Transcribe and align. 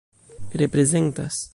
reprezentas 0.51 1.49